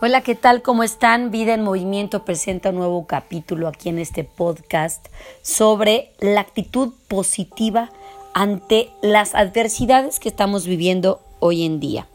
[0.00, 0.62] Hola, ¿qué tal?
[0.62, 1.32] ¿Cómo están?
[1.32, 5.08] Vida en Movimiento presenta un nuevo capítulo aquí en este podcast
[5.42, 7.90] sobre la actitud positiva
[8.32, 12.06] ante las adversidades que estamos viviendo hoy en día.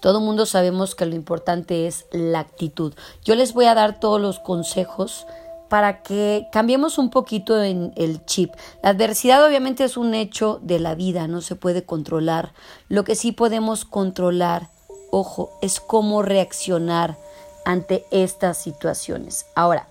[0.00, 2.92] Todo mundo sabemos que lo importante es la actitud.
[3.24, 5.26] Yo les voy a dar todos los consejos
[5.70, 8.52] para que cambiemos un poquito en el chip.
[8.82, 12.52] La adversidad obviamente es un hecho de la vida, no se puede controlar.
[12.90, 14.68] Lo que sí podemos controlar,
[15.10, 17.16] ojo, es cómo reaccionar
[17.64, 19.46] ante estas situaciones.
[19.54, 19.88] Ahora,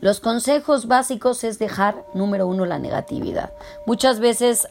[0.00, 3.52] los consejos básicos es dejar, número uno, la negatividad.
[3.86, 4.68] Muchas veces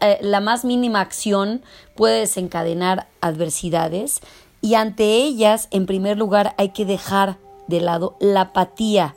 [0.00, 1.62] eh, la más mínima acción
[1.94, 4.20] puede desencadenar adversidades
[4.60, 7.36] y ante ellas, en primer lugar, hay que dejar
[7.66, 9.14] de lado la apatía,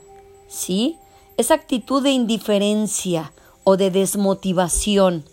[0.48, 0.98] ¿sí?
[1.36, 3.32] Esa actitud de indiferencia
[3.64, 5.24] o de desmotivación,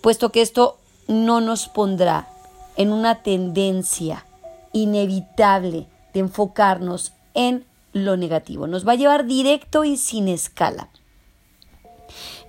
[0.00, 0.76] puesto que esto
[1.08, 2.28] no nos pondrá
[2.76, 4.26] en una tendencia
[4.72, 8.66] inevitable de enfocarnos en lo negativo.
[8.66, 10.88] Nos va a llevar directo y sin escala.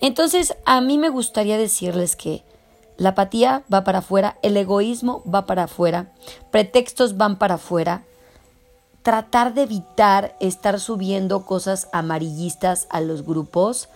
[0.02, 2.44] Entonces, a mí me gustaría decirles que
[2.98, 6.12] la apatía va para afuera, el egoísmo va para afuera,
[6.52, 8.04] pretextos van para afuera,
[9.04, 13.88] tratar de evitar estar subiendo cosas amarillistas a los grupos.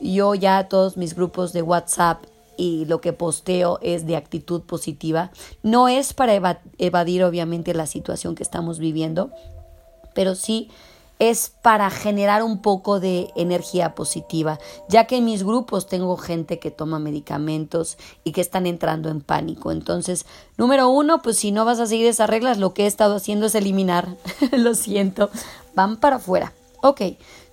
[0.00, 2.22] Yo ya todos mis grupos de WhatsApp
[2.60, 5.30] y lo que posteo es de actitud positiva.
[5.62, 9.30] No es para evadir obviamente la situación que estamos viviendo,
[10.14, 10.68] pero sí
[11.18, 14.58] es para generar un poco de energía positiva,
[14.90, 19.22] ya que en mis grupos tengo gente que toma medicamentos y que están entrando en
[19.22, 19.72] pánico.
[19.72, 20.26] Entonces,
[20.58, 23.46] número uno, pues si no vas a seguir esas reglas, lo que he estado haciendo
[23.46, 24.16] es eliminar,
[24.52, 25.30] lo siento,
[25.74, 26.52] van para afuera.
[26.82, 27.00] Ok,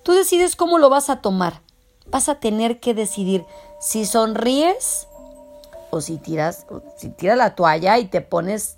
[0.02, 1.62] tú decides cómo lo vas a tomar.
[2.10, 3.44] Vas a tener que decidir
[3.78, 5.08] si sonríes
[5.90, 8.76] o si tiras, si tiras la toalla y te pones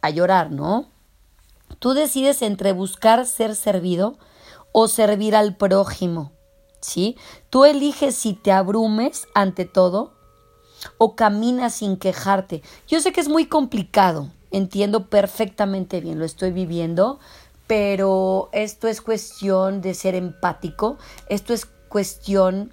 [0.00, 0.86] a llorar, ¿no?
[1.78, 4.18] Tú decides entre buscar ser servido
[4.72, 6.32] o servir al prójimo.
[6.80, 7.16] ¿Sí?
[7.50, 10.12] Tú eliges si te abrumes ante todo
[10.96, 12.62] o caminas sin quejarte.
[12.86, 17.18] Yo sé que es muy complicado, entiendo perfectamente bien, lo estoy viviendo,
[17.66, 20.98] pero esto es cuestión de ser empático,
[21.28, 22.72] esto es cuestión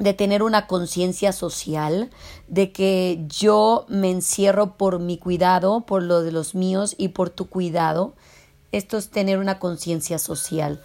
[0.00, 2.10] de tener una conciencia social,
[2.48, 7.28] de que yo me encierro por mi cuidado, por lo de los míos y por
[7.28, 8.14] tu cuidado.
[8.72, 10.82] Esto es tener una conciencia social.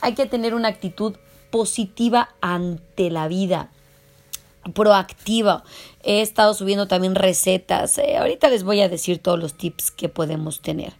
[0.00, 1.14] Hay que tener una actitud
[1.52, 3.70] positiva ante la vida,
[4.74, 5.62] proactiva.
[6.02, 7.96] He estado subiendo también recetas.
[7.98, 10.94] Eh, ahorita les voy a decir todos los tips que podemos tener.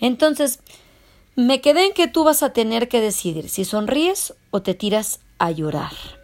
[0.00, 0.60] Entonces,
[1.36, 5.20] me quedé en que tú vas a tener que decidir si sonríes o te tiras
[5.38, 6.17] a llorar.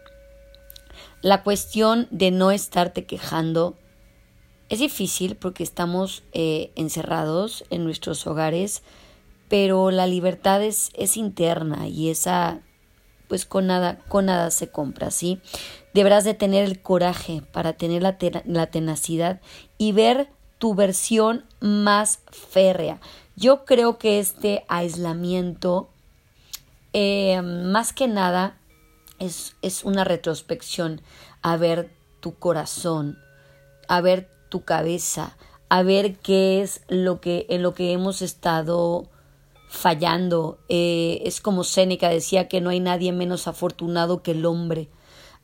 [1.25, 3.79] La cuestión de no estarte quejando
[4.69, 8.83] es difícil porque estamos eh, encerrados en nuestros hogares,
[9.49, 12.61] pero la libertad es, interna y esa
[13.27, 15.41] pues con nada, con nada se compra, ¿sí?
[15.95, 19.41] Deberás de tener el coraje para tener la, la tenacidad
[19.79, 22.21] y ver tu versión más
[22.51, 23.01] férrea.
[23.35, 25.89] Yo creo que este aislamiento,
[26.93, 28.59] eh, más que nada,
[29.25, 31.01] es, es una retrospección
[31.43, 31.91] a ver
[32.21, 33.19] tu corazón,
[33.89, 35.37] a ver tu cabeza,
[35.69, 39.09] a ver qué es lo que en lo que hemos estado
[39.69, 40.59] fallando.
[40.69, 44.89] Eh, es como Séneca decía que no hay nadie menos afortunado que el hombre,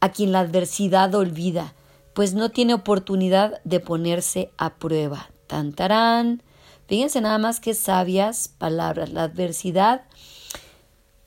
[0.01, 1.75] a quien la adversidad olvida,
[2.15, 5.31] pues no tiene oportunidad de ponerse a prueba.
[5.47, 6.43] Tantarán.
[6.87, 9.11] Fíjense nada más que sabias palabras.
[9.13, 10.03] La adversidad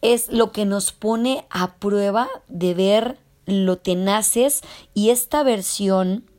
[0.03, 4.61] es lo que nos pone a prueba de ver lo tenaces
[4.93, 6.29] y esta versión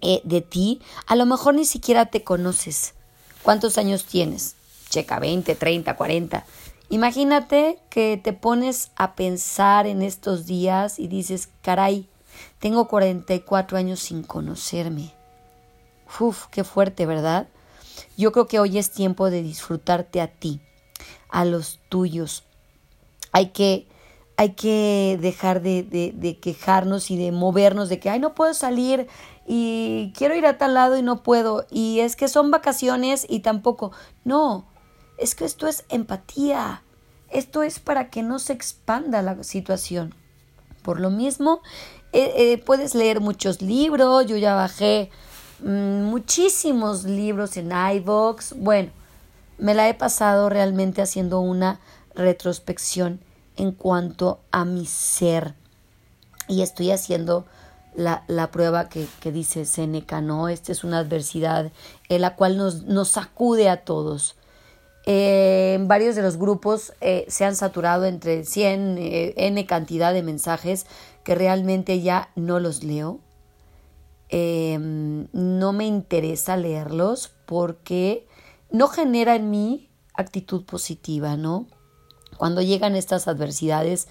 [0.00, 2.94] eh, de ti, a lo mejor ni siquiera te conoces.
[3.44, 4.56] ¿Cuántos años tienes?
[4.88, 6.44] Checa, 20, 30, 40.
[6.90, 12.08] Imagínate que te pones a pensar en estos días y dices, caray,
[12.58, 15.14] tengo 44 años sin conocerme.
[16.18, 17.46] Uf, qué fuerte, ¿verdad?
[18.16, 20.60] Yo creo que hoy es tiempo de disfrutarte a ti,
[21.28, 22.44] a los tuyos,
[23.32, 23.88] hay que,
[24.36, 29.08] hay que dejar de, de, quejarnos y de movernos de que, ay, no puedo salir
[29.46, 31.66] y quiero ir a tal lado y no puedo.
[31.70, 33.92] Y es que son vacaciones y tampoco.
[34.24, 34.66] No,
[35.18, 36.82] es que esto es empatía.
[37.30, 40.14] Esto es para que no se expanda la situación.
[40.82, 41.62] Por lo mismo,
[42.12, 44.26] eh, eh, puedes leer muchos libros.
[44.26, 45.10] Yo ya bajé
[45.60, 48.52] mmm, muchísimos libros en iVoox.
[48.56, 48.90] Bueno,
[49.58, 51.80] me la he pasado realmente haciendo una
[52.14, 53.20] retrospección
[53.56, 55.54] en cuanto a mi ser.
[56.48, 57.46] Y estoy haciendo
[57.94, 60.48] la, la prueba que, que, dice Seneca, ¿no?
[60.48, 61.72] Esta es una adversidad
[62.08, 64.36] en la cual nos, nos sacude a todos.
[65.04, 70.12] Eh, en varios de los grupos eh, se han saturado entre 100, eh, n cantidad
[70.12, 70.86] de mensajes
[71.24, 73.20] que realmente ya no los leo.
[74.28, 78.26] Em, no me interesa leerlos porque
[78.70, 81.66] no genera en mí actitud positiva, ¿no?
[82.36, 84.08] Cuando llegan estas adversidades,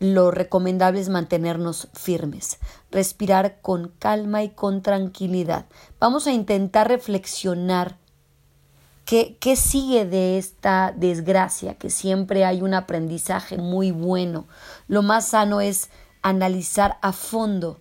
[0.00, 2.58] lo recomendable es mantenernos firmes,
[2.90, 5.66] respirar con calma y con tranquilidad.
[5.98, 7.96] Vamos a intentar reflexionar
[9.04, 14.46] qué, qué sigue de esta desgracia, que siempre hay un aprendizaje muy bueno.
[14.86, 15.90] Lo más sano es
[16.22, 17.78] analizar a fondo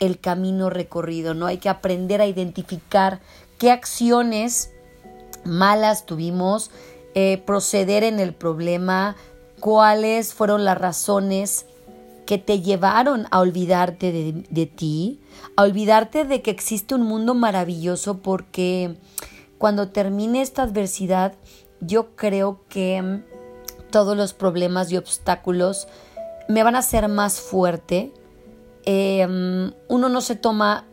[0.00, 1.46] el camino recorrido, ¿no?
[1.46, 3.20] Hay que aprender a identificar
[3.58, 4.70] qué acciones
[5.44, 6.70] malas tuvimos,
[7.14, 9.16] eh, proceder en el problema,
[9.60, 11.66] cuáles fueron las razones
[12.26, 15.20] que te llevaron a olvidarte de, de, ti,
[15.56, 18.96] a olvidarte de que existe un mundo maravilloso porque
[19.58, 21.34] cuando termine esta adversidad
[21.80, 23.22] yo creo que
[23.90, 25.86] todos los problemas y obstáculos
[26.48, 28.12] me van a hacer más fuerte.
[28.84, 30.86] Em, uno no se toma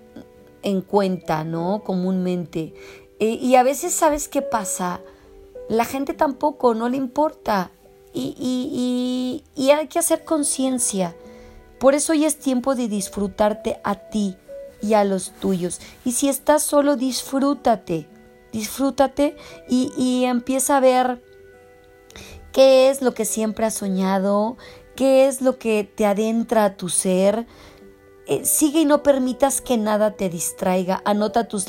[0.62, 1.84] en cuenta, ¿no?
[1.84, 2.74] Comúnmente.
[3.20, 5.02] E, y a veces, ¿sabes qué pasa?
[5.70, 7.72] La gente tampoco, no le importa.
[8.12, 11.16] Y, y, y hay que hacer conciencia.
[11.80, 14.36] Por eso hoy es tiempo de disfrutarte a ti
[14.82, 15.80] y a los tuyos.
[16.04, 18.08] Y si estás solo, disfrútate.
[18.52, 19.38] Disfrútate
[19.70, 21.24] y, y empieza a ver
[22.52, 24.58] qué es lo que siempre has soñado,
[24.96, 27.46] qué es lo que te adentra a tu ser.
[28.30, 31.02] Eh, sigue y no permitas que nada te distraiga.
[31.04, 31.66] Anota tus,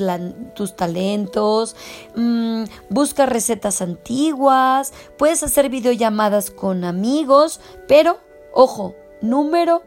[0.54, 1.74] tus talentos,
[2.14, 8.18] mm, busca recetas antiguas, puedes hacer videollamadas con amigos, pero,
[8.52, 9.82] ojo, número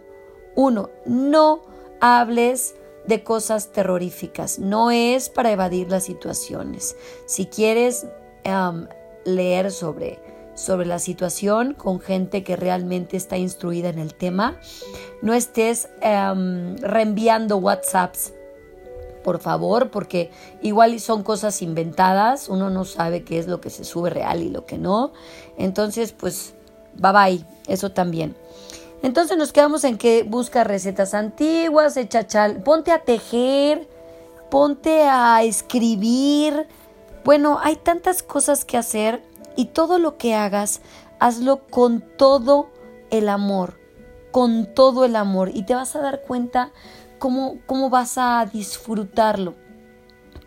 [0.55, 1.61] uno, no
[2.01, 2.73] hables
[3.05, 4.57] de cosas terroríficas.
[4.57, 6.95] No es para evadir las situaciones.
[7.27, 8.07] Si quieres
[9.25, 10.19] leer sobre
[10.55, 14.57] sobre la situación con gente que realmente está instruida en el tema.
[15.21, 18.33] No estés em, reenviando WhatsApps,
[19.23, 23.83] por favor, porque igual son cosas inventadas, uno no sabe qué es lo que se
[23.83, 25.13] sube real y lo que no.
[25.57, 26.53] Entonces, pues,
[26.95, 28.35] bye bye, eso también.
[29.01, 33.87] Entonces nos quedamos en que busca recetas antiguas, echa chal, ponte a tejer,
[34.49, 36.67] ponte a escribir.
[37.25, 39.21] Bueno, hay tantas cosas que hacer
[39.55, 40.81] y todo lo que hagas,
[41.19, 42.69] hazlo con todo
[43.11, 43.79] el amor,
[44.31, 45.51] con todo el amor.
[45.53, 46.71] Y te vas a dar cuenta
[47.19, 49.55] cómo, cómo vas a disfrutarlo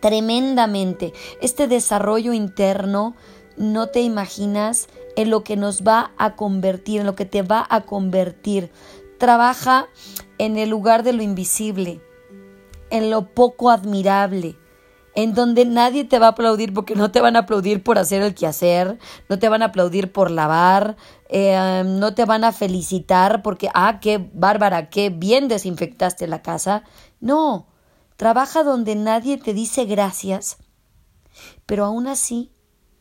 [0.00, 1.12] tremendamente.
[1.41, 3.14] Este desarrollo interno,
[3.56, 7.67] no te imaginas en lo que nos va a convertir, en lo que te va
[7.69, 8.70] a convertir.
[9.19, 9.88] Trabaja
[10.38, 12.00] en el lugar de lo invisible,
[12.91, 14.56] en lo poco admirable
[15.16, 18.22] en donde nadie te va a aplaudir porque no te van a aplaudir por hacer
[18.22, 18.98] el quehacer,
[19.28, 20.96] no te van a aplaudir por lavar,
[21.28, 26.84] eh, no te van a felicitar porque, ah, qué bárbara, qué bien desinfectaste la casa.
[27.18, 27.66] No,
[28.16, 30.58] trabaja donde nadie te dice gracias,
[31.66, 32.52] pero aún así,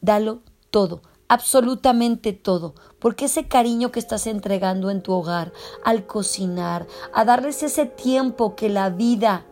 [0.02, 0.42] dalo
[0.72, 5.54] todo absolutamente todo, porque ese cariño que estás entregando en tu hogar,
[5.84, 9.46] al cocinar, a darles ese tiempo que la vida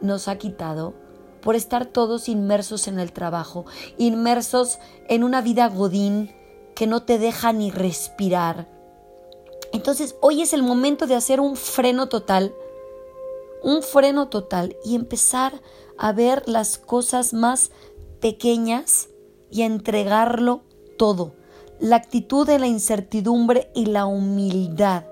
[0.00, 0.94] nos ha quitado,
[1.42, 3.64] por estar todos inmersos en el trabajo,
[3.98, 4.78] inmersos
[5.08, 6.34] en una vida godín
[6.74, 8.68] que no te deja ni respirar.
[9.72, 12.54] Entonces hoy es el momento de hacer un freno total,
[13.62, 15.60] un freno total y empezar
[15.98, 17.70] a ver las cosas más
[18.20, 19.08] pequeñas
[19.50, 20.62] y a entregarlo
[20.96, 21.34] todo.
[21.78, 25.09] La actitud de la incertidumbre y la humildad.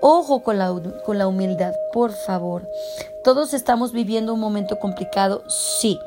[0.00, 0.72] Ojo con la,
[1.04, 2.68] con la humildad, por favor.
[3.24, 5.98] Todos estamos viviendo un momento complicado, sí,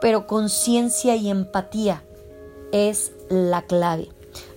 [0.00, 2.02] pero conciencia y empatía
[2.72, 4.08] es la clave.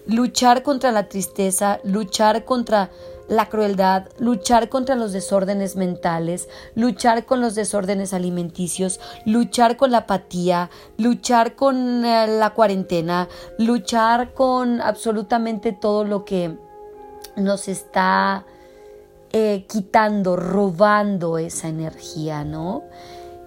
[0.08, 2.90] Luchar contra la tristeza, luchar contra
[3.28, 10.00] la crueldad, luchar contra los desórdenes mentales, luchar con los desórdenes alimenticios, luchar con la
[10.00, 16.58] apatía, luchar con eh, la cuarentena, luchar con absolutamente todo lo que
[17.36, 18.46] nos está
[19.38, 22.86] eh, quitando, robando esa energía, ¿no?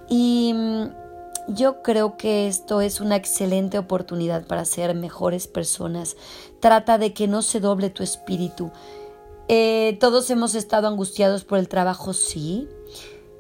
[0.07, 6.19] Y mm, yo creo que esto es una excelente oportunidad para ser mejores personas.
[6.61, 8.71] Trata de que no se doble tu espíritu.
[9.49, 12.69] Eh, todos hemos estado angustiados por el trabajo, sí.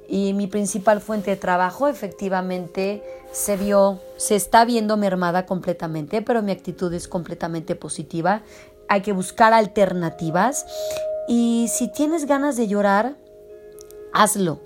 [0.08, 6.40] Y mi principal fuente de trabajo efectivamente se vio, se está viendo mermada completamente, pero
[6.40, 8.40] mi actitud es completamente positiva.
[8.88, 10.64] Hay que buscar alternativas
[11.28, 13.16] y si tienes ganas de llorar,
[14.14, 14.60] hazlo.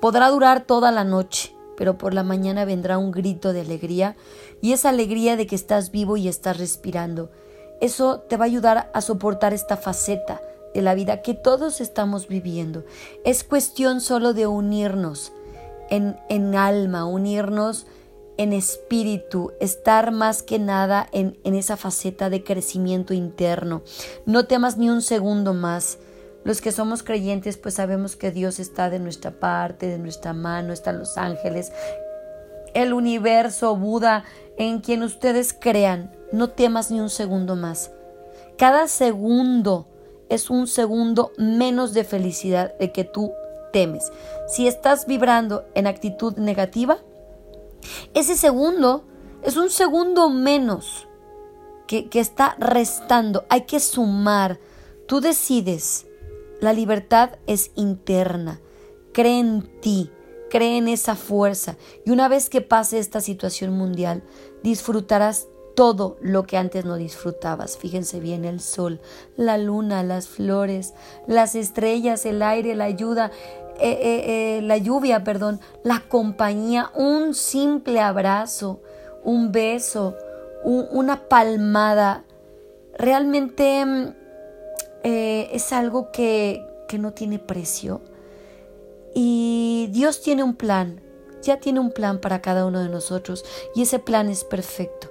[0.00, 4.16] Podrá durar toda la noche, pero por la mañana vendrá un grito de alegría
[4.62, 7.30] y esa alegría de que estás vivo y estás respirando.
[7.82, 10.40] Eso te va a ayudar a soportar esta faceta
[10.74, 12.84] de la vida que todos estamos viviendo.
[13.24, 15.32] Es cuestión solo de unirnos
[15.90, 17.86] en, en alma, unirnos
[18.38, 23.82] en espíritu, estar más que nada en, en esa faceta de crecimiento interno.
[24.24, 25.98] No temas ni un segundo más.
[26.44, 30.72] Los que somos creyentes pues sabemos que Dios está de nuestra parte, de nuestra mano,
[30.72, 31.72] están los ángeles,
[32.74, 34.24] el universo, Buda,
[34.56, 36.12] en quien ustedes crean.
[36.32, 37.90] No temas ni un segundo más.
[38.56, 39.88] Cada segundo
[40.28, 43.32] es un segundo menos de felicidad de que tú
[43.72, 44.10] temes.
[44.46, 46.98] Si estás vibrando en actitud negativa,
[48.14, 49.04] ese segundo
[49.42, 51.06] es un segundo menos
[51.86, 53.44] que, que está restando.
[53.48, 54.60] Hay que sumar.
[55.06, 56.06] Tú decides.
[56.60, 58.60] La libertad es interna.
[59.12, 60.10] Cree en ti.
[60.50, 61.76] Cree en esa fuerza.
[62.04, 64.22] Y una vez que pase esta situación mundial,
[64.62, 67.78] disfrutarás todo lo que antes no disfrutabas.
[67.78, 69.00] Fíjense bien, el sol,
[69.36, 70.92] la luna, las flores,
[71.28, 73.30] las estrellas, el aire, la ayuda,
[73.80, 78.80] eh, eh, eh, la lluvia, perdón, la compañía, un simple abrazo,
[79.22, 80.16] un beso,
[80.64, 82.24] una palmada.
[82.94, 84.14] Realmente mm,
[85.02, 88.00] es algo que, que no tiene precio.
[89.14, 91.00] Y Dios tiene un plan,
[91.42, 93.44] ya tiene un plan para cada uno de nosotros
[93.74, 95.08] y ese plan es perfecto.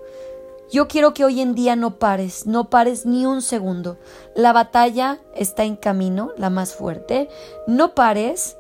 [0.70, 3.98] Yo quiero que hoy en día no pares, no pares ni un segundo.
[4.36, 7.30] La batalla está en camino, la más fuerte.
[7.68, 8.58] No pares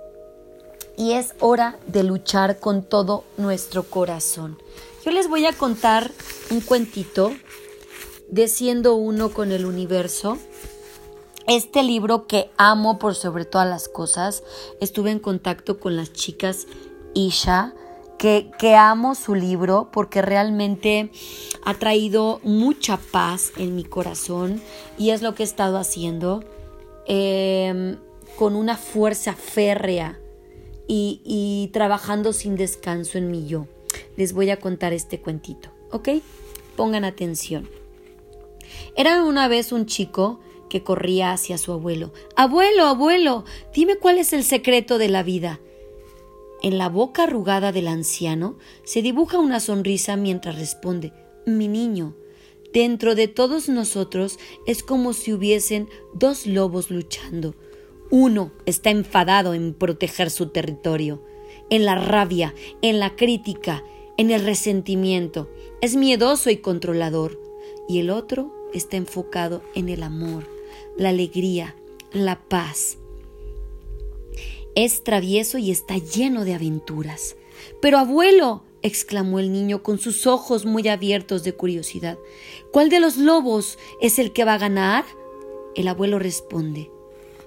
[0.95, 4.57] y es hora de luchar con todo nuestro corazón.
[5.03, 6.11] Yo les voy a contar
[6.49, 7.31] un cuentito
[8.29, 10.37] de siendo uno con el universo.
[11.45, 14.43] Este libro que amo por sobre todas las cosas,
[14.79, 16.67] estuve en contacto con las chicas
[17.13, 17.73] Isha,
[18.17, 21.11] que, amo su libro porque realmente
[21.63, 24.61] ha traído mucha paz en mi corazón
[24.97, 26.43] y es lo que he estado haciendo
[27.05, 27.97] em,
[28.37, 30.19] con una fuerza férrea
[30.87, 33.67] y, y trabajando sin descanso en mi yo.
[34.15, 36.09] Les voy a contar este cuentito, ¿ok?
[36.75, 37.69] Pongan atención.
[38.95, 42.11] Era una vez un chico que corría hacia su abuelo.
[42.35, 45.59] Abuelo, abuelo, dime cuál es el secreto de la vida.
[46.63, 51.13] En la boca arrugada del anciano se dibuja una sonrisa mientras responde
[51.45, 52.15] Mi niño,
[52.73, 57.55] dentro de todos nosotros es como si hubiesen dos lobos luchando.
[58.09, 61.21] Uno está enfadado en proteger su territorio,
[61.69, 63.83] en la rabia, en la crítica,
[64.17, 65.49] en el resentimiento.
[65.81, 67.39] Es miedoso y controlador.
[67.87, 70.49] Y el otro está enfocado en el amor,
[70.97, 71.75] la alegría,
[72.11, 72.97] la paz
[74.77, 77.35] es travieso y está lleno de aventuras.
[77.81, 82.19] Pero abuelo, exclamó el niño con sus ojos muy abiertos de curiosidad,
[82.71, 85.03] ¿cuál de los lobos es el que va a ganar?
[85.75, 86.91] El abuelo responde,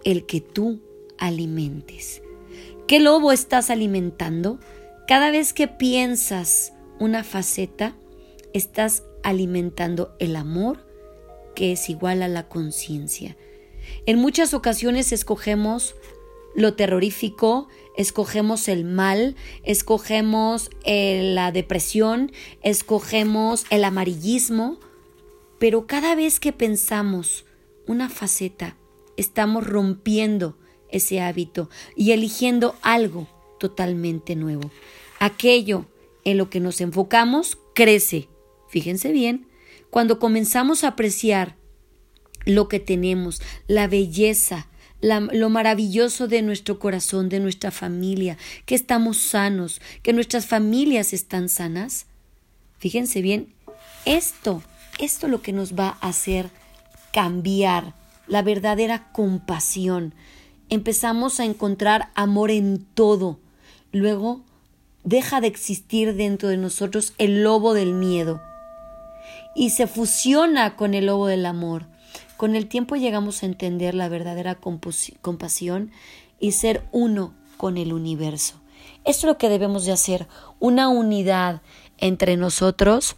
[0.02, 0.80] el que tú
[1.18, 2.20] alimentes.
[2.88, 4.58] ¿Qué lobo estás alimentando?
[5.06, 7.94] Cada vez que piensas una faceta,
[8.52, 10.84] estás alimentando el amor,
[11.54, 13.36] que es igual a la conciencia.
[14.04, 15.94] En muchas ocasiones escogemos
[16.54, 24.78] lo terrorífico, escogemos el mal, escogemos eh, la depresión, escogemos el amarillismo,
[25.58, 27.44] pero cada vez que pensamos
[27.86, 28.76] una faceta,
[29.16, 30.56] estamos rompiendo
[30.88, 33.28] ese hábito y eligiendo algo
[33.58, 34.70] totalmente nuevo.
[35.18, 35.86] Aquello
[36.24, 38.28] en lo que nos enfocamos crece.
[38.68, 39.46] Fíjense bien,
[39.90, 41.56] cuando comenzamos a apreciar
[42.46, 44.69] lo que tenemos, la belleza,
[45.00, 51.48] lo maravilloso de nuestro corazón, de nuestra familia, que estamos sanos, que nuestras familias están
[51.48, 52.06] sanas.
[52.78, 53.52] Fíjense bien,
[54.04, 54.62] esto,
[54.98, 56.50] esto lo que nos va a hacer
[57.12, 57.94] cambiar
[58.26, 60.14] la verdadera compasión.
[60.68, 63.38] Empezamos a encontrar amor en todo.
[63.92, 64.42] Luego
[65.02, 68.40] deja de existir dentro de nosotros el lobo del miedo
[69.54, 71.86] y se fusiona con el lobo del amor.
[72.40, 75.90] Con el tiempo llegamos a entender la verdadera compasión
[76.38, 78.54] y ser uno con el universo.
[79.04, 80.26] Esto es lo que debemos de hacer,
[80.58, 81.60] una unidad
[81.98, 83.14] entre nosotros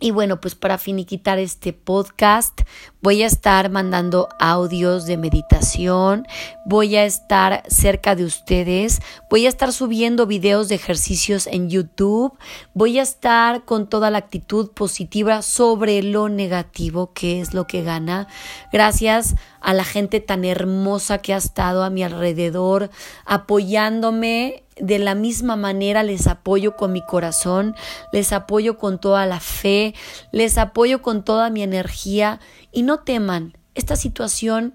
[0.00, 2.60] y bueno, pues para finiquitar este podcast,
[3.00, 6.26] voy a estar mandando audios de meditación,
[6.66, 12.32] voy a estar cerca de ustedes, voy a estar subiendo videos de ejercicios en YouTube,
[12.74, 17.82] voy a estar con toda la actitud positiva sobre lo negativo, que es lo que
[17.82, 18.28] gana.
[18.72, 22.90] Gracias a la gente tan hermosa que ha estado a mi alrededor,
[23.24, 27.74] apoyándome de la misma manera les apoyo con mi corazón,
[28.12, 29.94] les apoyo con toda la fe,
[30.32, 32.40] les apoyo con toda mi energía
[32.72, 34.74] y no teman, esta situación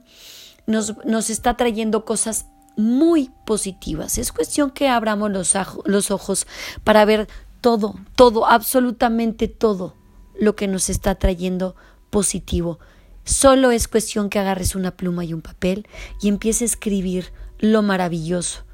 [0.65, 4.17] nos, nos está trayendo cosas muy positivas.
[4.17, 5.53] Es cuestión que abramos los,
[5.85, 6.47] los ojos
[6.83, 7.27] para ver
[7.61, 9.95] todo, todo, absolutamente todo
[10.39, 11.75] lo que nos está trayendo
[12.09, 12.79] positivo.
[13.25, 15.87] Solo es cuestión que agarres una pluma y un papel
[16.21, 18.65] y empieces a escribir lo maravilloso,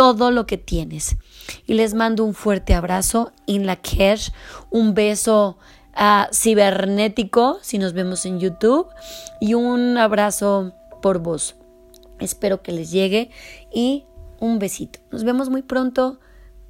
[0.00, 1.18] todo lo que tienes.
[1.66, 4.30] Y les mando un fuerte abrazo en la cash,
[4.70, 5.58] un beso
[5.94, 8.86] uh, cibernético si nos vemos en YouTube
[9.42, 11.54] y un abrazo por voz.
[12.18, 13.30] Espero que les llegue
[13.74, 14.06] y
[14.38, 15.00] un besito.
[15.10, 16.18] Nos vemos muy pronto.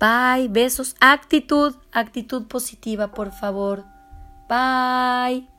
[0.01, 3.85] Bye, besos, actitud, actitud positiva, por favor.
[4.49, 5.49] Bye.